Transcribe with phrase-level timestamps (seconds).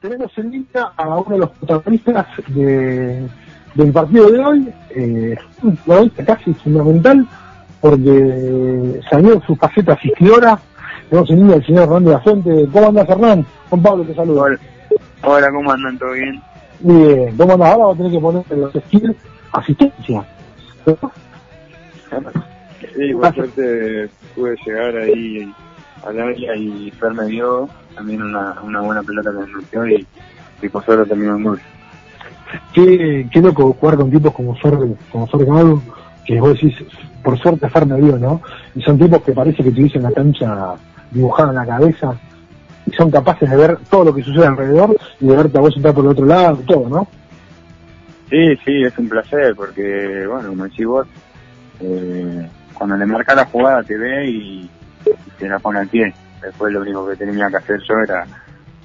[0.00, 3.28] Tenemos en línea a uno de los protagonistas de,
[3.74, 7.26] del partido de hoy, eh, un protagonista casi fundamental,
[7.80, 10.56] porque salió su faceta asistidora.
[11.10, 12.68] Tenemos en línea al señor Hernán de la Fuente.
[12.72, 13.46] ¿Cómo andas, Hernán?
[13.70, 14.42] Juan Pablo te saluda.
[14.42, 14.58] Hola,
[15.22, 15.98] Hola ¿cómo andan?
[15.98, 16.42] ¿Todo bien?
[16.78, 17.72] Bien, ¿cómo andas?
[17.72, 19.16] Ahora a tener que poner en los skills
[19.52, 20.24] asistencia.
[22.94, 25.52] Sí, por suerte pude llegar ahí
[26.06, 27.68] al área y Fer me dio
[27.98, 30.06] también una, una buena pelota que me metió y,
[30.62, 31.60] y por suerte terminó en gol.
[32.72, 34.78] Qué, qué loco jugar con tipos como Fer,
[35.10, 35.82] como
[36.24, 36.74] que vos decís,
[37.22, 38.40] por suerte Fer me dio, ¿no?
[38.74, 40.74] Y son tipos que parece que tuviesen la cancha
[41.10, 42.14] dibujada en la cabeza
[42.86, 45.76] y son capaces de ver todo lo que sucede alrededor y de verte a vos
[45.76, 47.08] entrar por el otro lado, todo, ¿no?
[48.30, 51.06] Sí, sí, es un placer porque, bueno, como decís vos,
[51.80, 54.70] eh, cuando le marca la jugada te ve y,
[55.06, 56.14] y te la pone al pie.
[56.42, 58.26] Después lo único que tenía que hacer yo era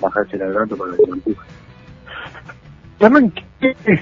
[0.00, 1.46] bajarse el rato con el empuja.
[3.00, 4.00] Hernán, ¿qué es?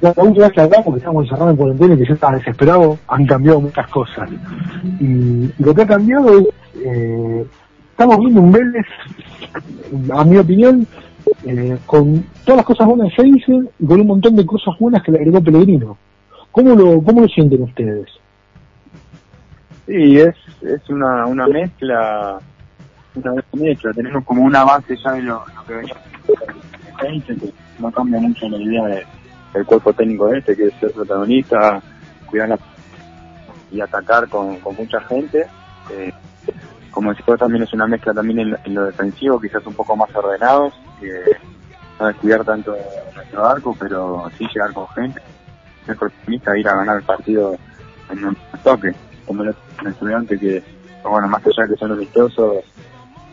[0.00, 2.98] La última vez que hablamos, que estamos encerrados en cuarentena y que yo estaba desesperado,
[3.08, 4.28] han cambiado muchas cosas.
[5.00, 6.46] Y lo que ha cambiado es,
[6.84, 7.46] eh,
[7.90, 8.86] estamos viendo un Vélez,
[10.12, 10.86] a mi opinión,
[11.44, 14.74] eh, con todas las cosas buenas que se dicen y con un montón de cosas
[14.78, 15.96] buenas que le agregó Pellegrino.
[16.52, 18.06] ¿Cómo lo, cómo lo sienten ustedes?
[19.86, 22.38] Sí, es, es una, una mezcla,
[23.94, 29.06] Tenemos como una base ya de lo, que que no cambia mucho la idea de,
[29.54, 31.82] del cuerpo técnico este, que es ser protagonista,
[32.26, 32.58] cuidar la,
[33.70, 35.46] y atacar con, con mucha gente.
[35.90, 36.12] Eh,
[36.90, 40.14] como decía, también es una mezcla también en, en, lo defensivo, quizás un poco más
[40.14, 41.12] ordenados, que
[42.00, 42.74] no descuidar tanto
[43.14, 45.20] nuestro arco, pero sí llegar con gente,
[45.84, 47.56] ser protagonista, ir a ganar el partido
[48.10, 48.94] en un toque,
[49.26, 49.54] como el
[49.86, 50.62] estudiante que,
[51.02, 52.64] bueno, más allá de que son amistosos,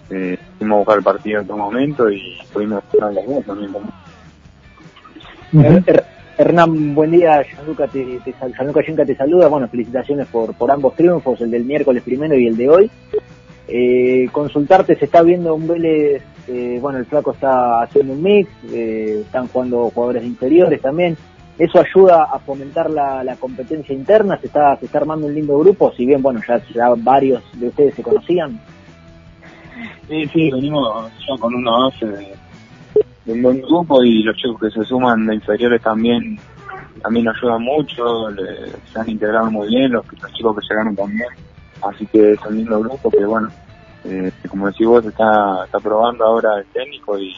[0.10, 3.72] eh, fuimos a buscar el partido en todo momento y pudimos ganar las dos también.
[6.38, 7.44] Hernán, buen día.
[7.44, 9.48] Gianluca, te, te, Gianluca Yenka te saluda.
[9.48, 12.92] Bueno, felicitaciones por, por ambos triunfos, el del miércoles primero y el de hoy.
[13.68, 18.50] Eh, consultarte, se está viendo un Vélez, eh, bueno, el flaco está haciendo un mix,
[18.72, 21.16] eh, están jugando jugadores inferiores también.
[21.58, 24.38] ¿Eso ayuda a fomentar la, la, competencia interna?
[24.40, 25.94] ¿Se está, ¿Se está armando un lindo grupo?
[25.96, 28.60] Si bien, bueno, ya, ya varios de ustedes se conocían.
[30.08, 32.36] Sí, sí, venimos ya con una base de,
[33.26, 36.38] un buen grupo y los chicos que se suman de inferiores también
[37.02, 41.28] también ayudan mucho, le, se han integrado muy bien, los, los chicos que llegaron también.
[41.82, 43.50] Así que es un lindo grupo que bueno
[44.06, 47.34] eh, como decís vos está, está probando ahora el técnico y,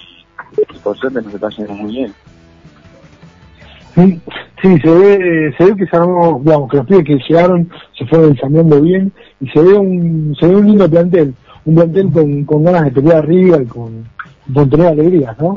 [0.83, 2.13] por suerte nos está yendo muy bien.
[3.93, 4.21] Sí,
[4.61, 8.05] sí se ve se ve que se armó digamos que los pibes que llegaron se
[8.07, 11.33] fueron ensayando bien y se ve un se ve un lindo plantel
[11.65, 14.07] un plantel con, con ganas de pelear arriba y con,
[14.53, 15.55] con tener alegrías ¿no?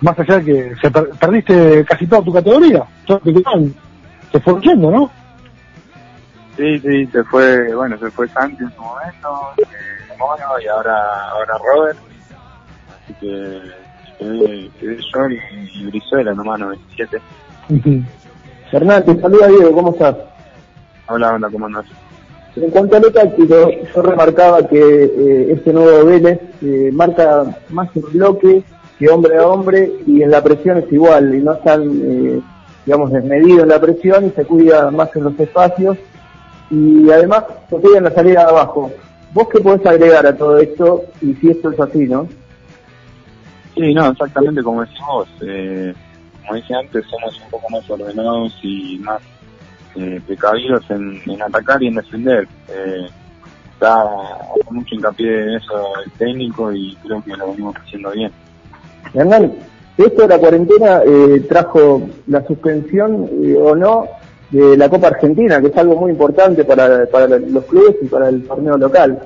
[0.00, 5.10] más allá de que se per perdiste casi toda tu categoría se fue yendo ¿no?
[6.58, 9.28] Sí, sí, se fue, bueno, se fue Santi en su momento,
[9.58, 9.64] eh,
[10.18, 11.98] Mono y ahora, ahora Robert.
[13.04, 13.62] Así que
[14.18, 15.38] quedé, quedé yo y,
[15.74, 17.22] y Brizuela nomás, 97.
[17.68, 18.04] Uh -huh.
[18.72, 20.16] Hernán, te saluda Diego, ¿cómo estás?
[21.06, 21.86] Hola, hola, ¿cómo andás?
[22.62, 27.88] En cuanto a lo táctico, yo remarcaba que eh, este nuevo Vélez eh, marca más
[27.94, 28.64] en bloque
[28.98, 32.40] que hombre a hombre y en la presión es igual y no están, eh,
[32.84, 35.96] digamos, desmedido en la presión y se cuida más en los espacios
[36.70, 38.90] y además se cuida en la salida de abajo.
[39.32, 42.26] ¿Vos qué podés agregar a todo esto y si esto es así, no?
[43.74, 45.28] Sí, no, exactamente como decís vos.
[45.42, 45.94] Eh,
[46.40, 49.20] como dije antes, somos un poco más ordenados y más
[49.98, 52.48] eh, precavidos en, en, atacar y en defender.
[52.68, 53.06] Eh,
[53.72, 54.04] está
[54.70, 58.32] mucho hincapié en eso el técnico y creo que lo venimos haciendo bien.
[59.14, 59.52] Hernán,
[59.96, 64.06] esto de la cuarentena eh, trajo la suspensión eh, o no
[64.50, 68.28] de la Copa Argentina, que es algo muy importante para, para los clubes y para
[68.28, 69.18] el torneo local.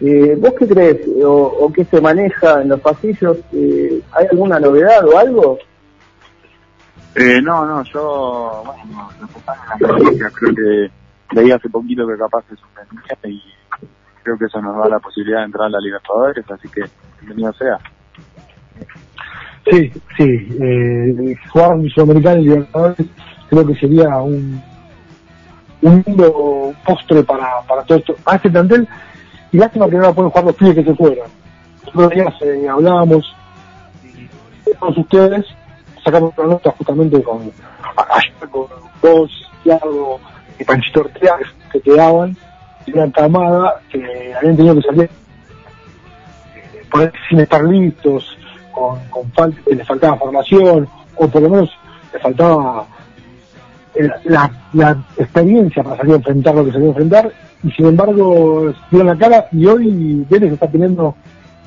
[0.00, 1.30] Eh, ¿Vos qué crees o,
[1.60, 3.38] o, qué se maneja en los pasillos?
[3.52, 5.58] Eh, ¿Hay alguna novedad o algo?
[7.16, 9.22] Eh, no, no, yo, bueno, en
[9.80, 10.90] las noticias, creo que
[11.34, 13.40] leí hace poquito que capaz se suspendía y
[14.22, 16.82] creo que eso nos da la posibilidad de entrar a la Libertadores, así que
[17.20, 17.78] bienvenido sea.
[19.70, 20.58] Sí, sí.
[20.60, 23.06] Eh, jugar en Sudamericana y Libertadores
[23.48, 24.60] creo que sería un,
[25.82, 28.16] un postre para, para todo esto.
[28.26, 28.88] A este plantel,
[29.52, 31.28] y lástima que no la pueden jugar los pibes que se fueron.
[31.94, 33.24] Los días eh, hablábamos,
[34.02, 35.46] y todos ustedes,
[36.04, 37.50] sacamos una nota justamente con,
[37.96, 38.66] ayer con
[39.02, 39.30] vos,
[39.62, 40.20] Thiago
[40.58, 41.36] y Panchito Ortega,
[41.72, 42.36] que quedaban,
[42.86, 45.10] y una camada que habían tenido que salir
[46.54, 48.36] eh, por- sin estar listos,
[48.72, 51.70] con, con falta, les faltaba formación, o por lo menos
[52.12, 52.86] les faltaba
[53.94, 57.86] eh, la, la experiencia para salir a enfrentar lo que se a enfrentar, y sin
[57.86, 61.14] embargo dieron la cara, y hoy Vélez está teniendo,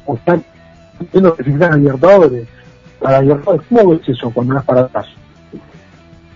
[0.05, 0.37] o está
[1.11, 2.47] teniendo que clasificar a Libertadores.
[2.99, 5.07] Para Libertadores, ¿cómo ves eso cuando vas para atrás?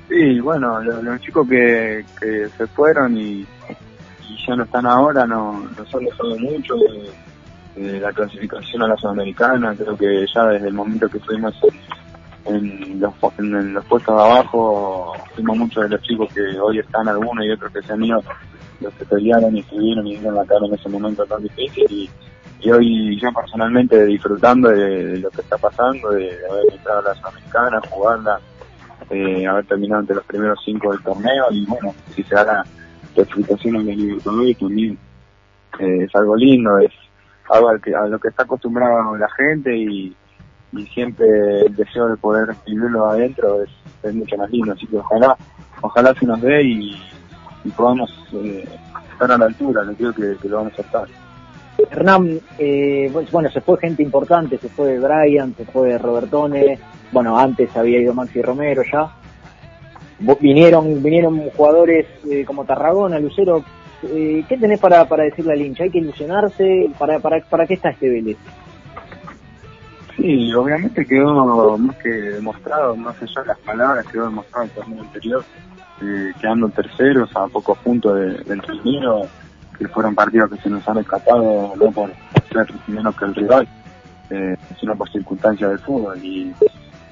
[0.07, 3.45] Sí, bueno, los, los chicos que, que se fueron y,
[4.27, 6.75] y ya no están ahora, no, no solo saben mucho
[7.75, 11.55] de, la clasificación a la Sudamericana, creo que ya desde el momento que fuimos
[12.45, 17.07] en los, en los puestos de abajo, fuimos muchos de los chicos que hoy están
[17.07, 18.21] algunos y otros que se han ido,
[18.81, 22.09] los que pelearon y estuvieron y dieron la cara en ese momento tan difícil y,
[22.61, 27.15] y hoy yo personalmente disfrutando de, lo que está pasando, de, haber entrado a la
[27.15, 28.39] Sudamericana, jugarla,
[29.09, 32.65] eh, haber terminado entre los primeros cinco del torneo y bueno, si se da la
[33.15, 34.97] clasificación en el Libertadores también
[35.79, 36.91] eh, es algo lindo, es
[37.49, 40.15] algo al que, a lo que está acostumbrada la gente y,
[40.73, 45.35] y siempre el deseo de poder vivirlo adentro es, mucho más lindo, así que ojalá,
[45.81, 47.01] ojalá se nos dé y,
[47.63, 48.67] y podamos eh,
[49.11, 51.07] estar a la altura, yo creo que, que lo vamos a estar.
[51.89, 56.79] Hernán, eh, pues, bueno, se fue gente importante, se fue Brian, se fue Robertone,
[57.11, 59.09] bueno, antes había ido Maxi Romero ya.
[60.39, 63.63] Vinieron, vinieron jugadores eh, como Tarragona, Lucero.
[64.03, 65.83] Eh, ¿Qué tenés para, para decirle al hincha?
[65.83, 66.89] ¿Hay que ilusionarse?
[66.99, 68.37] ¿Para, para, ¿Para qué está este Vélez?
[70.15, 75.01] Sí, obviamente quedó más que demostrado, más allá de las palabras, quedó demostrado el torneo
[75.01, 75.43] anterior,
[76.01, 79.21] eh, quedando terceros a pocos puntos de- del primero,
[79.81, 82.11] que fueron partidos que se nos han escapado no por
[82.53, 83.67] ser menos que el rival,
[84.29, 86.19] eh, sino por circunstancias del fútbol.
[86.23, 86.53] Y,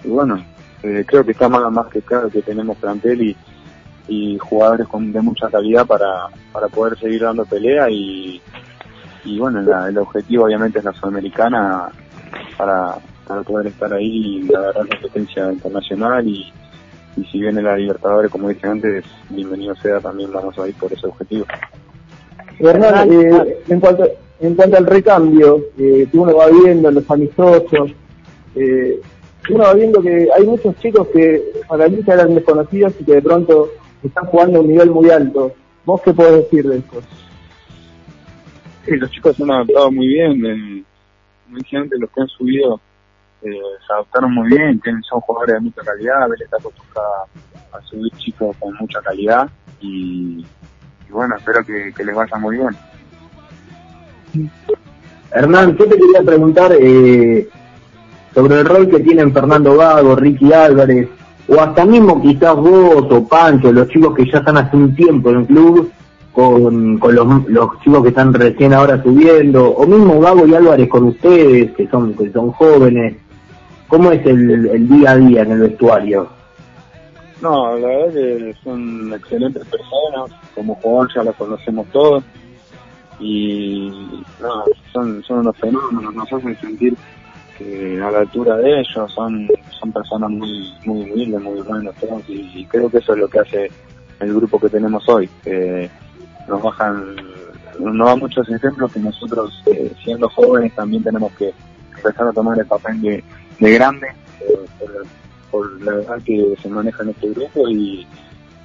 [0.05, 0.43] bueno,
[0.83, 3.37] eh, creo que está más, más que claro que tenemos plantel y,
[4.07, 8.39] y jugadores con, de mucha calidad para, para poder seguir dando pelea y,
[9.25, 11.89] y bueno, la- el objetivo obviamente es la Sudamericana
[12.55, 12.95] para,
[13.27, 16.53] para poder estar ahí y agarrar competencia internacional y,
[17.17, 20.93] y si viene la Libertadores, como dije antes, bienvenido sea, también vamos a ir por
[20.93, 21.45] ese objetivo.
[22.59, 24.05] Hernán, eh, en cuanto
[24.39, 27.91] en cuanto al recambio eh, que uno va viendo en los amistosos,
[28.55, 28.99] eh,
[29.49, 33.13] uno va viendo que hay muchos chicos que para mí ya eran desconocidos y que
[33.15, 33.69] de pronto
[34.03, 35.53] están jugando a un nivel muy alto.
[35.85, 37.01] ¿Vos qué podés decir de esto?
[38.85, 40.83] Sí, los chicos se han adaptado muy bien, eh,
[41.45, 42.79] como dije antes, los que han subido
[43.41, 43.49] eh,
[43.87, 47.25] se adaptaron muy bien, tienen, son jugadores de mucha calidad, Vélez está acostumbrada
[47.71, 49.49] a subir chicos con mucha calidad
[49.81, 50.45] y,
[51.09, 54.49] y bueno, espero que, les vaya muy bien.
[55.31, 57.47] Hernán, yo te quería preguntar eh,
[58.33, 61.09] sobre el rol que tienen Fernando Gago, Ricky Álvarez,
[61.47, 65.31] o hasta mismo quizás vos o Pancho, los chicos que ya están hace un tiempo
[65.31, 65.91] en el club,
[66.31, 70.87] con, con los, los chicos que están recién ahora subiendo, o mismo Gago y Álvarez
[70.89, 73.17] con ustedes, que son, que son jóvenes.
[73.87, 76.38] ¿Cómo es el, el día a día en el vestuario?
[77.41, 82.23] No, la verdad que son excelentes personas, como jugador ya los conocemos todos.
[83.19, 83.91] Y
[84.41, 86.95] no, son, son unos fenómenos, nos hacen sentir
[87.57, 92.23] que a la altura de ellos son, son personas muy, muy humildes, muy buenos todos
[92.29, 93.69] y, y creo que eso es lo que hace
[94.21, 95.89] el grupo que tenemos hoy, que
[96.47, 97.15] nos bajan,
[97.79, 101.53] nos dan muchos ejemplos que nosotros eh, siendo jóvenes también tenemos que
[101.97, 103.23] empezar a tomar el papel de,
[103.59, 104.07] de grande
[104.41, 104.65] eh,
[105.51, 108.05] por, la verdad que se maneja en este grupo y,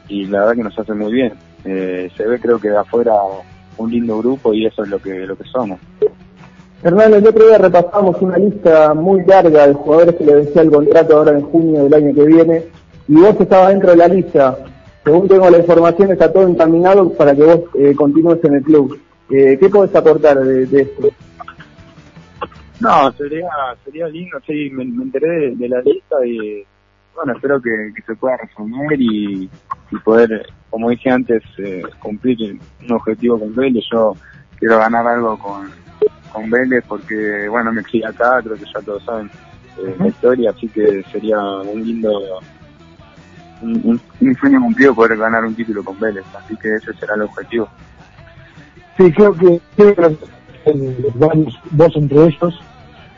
[0.09, 1.33] y la verdad que nos hace muy bien.
[1.64, 3.12] Eh, se ve creo que de afuera
[3.76, 5.81] un lindo grupo y eso es lo que lo que somos.
[6.83, 10.71] Hernán, el otro día repasamos una lista muy larga de jugadores que le vencía el
[10.71, 12.62] contrato ahora en junio del año que viene
[13.09, 14.59] y vos estabas dentro de la lista.
[15.03, 18.99] Según tengo la información, está todo encaminado para que vos eh, continúes en el club.
[19.31, 21.09] Eh, ¿Qué podés aportar de, de esto?
[22.81, 23.49] No, sería
[23.85, 26.64] sería lindo, sí, me, me enteré de, de la lista y
[27.14, 29.49] bueno, espero que, que se pueda resolver y,
[29.90, 33.85] y poder, como dije antes, eh, cumplir un objetivo con Vélez.
[33.92, 34.16] Yo
[34.59, 35.71] quiero ganar algo con,
[36.33, 39.30] con Vélez porque, bueno, me crié acá, creo que ya todos saben
[39.78, 42.40] eh, la historia, así que sería un lindo,
[43.62, 47.14] un, un, un sueño cumplido poder ganar un título con Vélez, así que ese será
[47.14, 47.68] el objetivo.
[48.97, 52.61] Sí, creo que, eh, varios, vos entre ellos,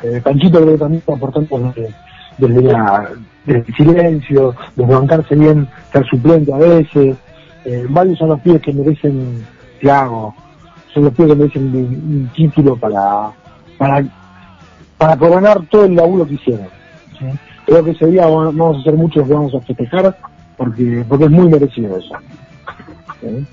[0.02, 1.88] eh, Panchito creo que también está aportando que,
[2.38, 3.10] desde, la,
[3.44, 7.16] desde el silencio, desde bancarse bien, ser suplente a veces.
[7.64, 9.44] Eh, varios son los pibes que merecen,
[9.80, 10.34] Thiago,
[10.94, 13.30] son los pibes que merecen un, un título para,
[13.76, 14.04] para,
[14.96, 16.68] para coronar todo el laburo que hicieron.
[17.18, 17.26] ¿sí?
[17.66, 20.16] Creo que ese día vamos a hacer muchos que vamos a festejar
[20.56, 22.14] porque, porque es muy merecido eso.
[23.20, 23.46] ¿sí?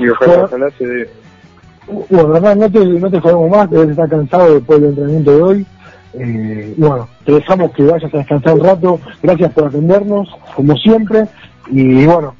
[0.00, 1.10] Y ojalá, ojalá se dé.
[2.08, 5.42] Bueno, verdad, no te, no te jodemos más, debes estar cansado después del entrenamiento de
[5.42, 5.66] hoy.
[6.14, 9.00] Eh, y bueno, te dejamos que vayas a descansar un rato.
[9.22, 11.24] Gracias por atendernos, como siempre.
[11.70, 12.34] Y bueno,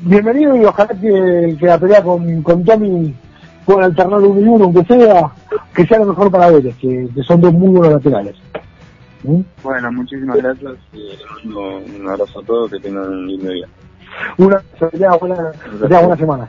[0.00, 3.14] bienvenido y ojalá que, que la pelea con, con Tommy
[3.64, 5.30] pueda alternar uno y uno, aunque sea,
[5.74, 8.36] que sea lo mejor para Vélez, que, que son dos muy buenos laterales.
[9.22, 9.40] ¿Mm?
[9.62, 11.10] Bueno, muchísimas gracias y
[11.44, 13.66] mando un abrazo a todos, que tengan un lindo día.
[14.38, 16.48] Una, tenga buena, tenga buena semana.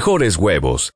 [0.00, 0.92] mejores huevos.